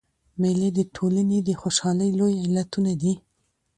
[0.41, 3.13] مېلې د ټولني د خوشحالۍ لوی علتونه دي.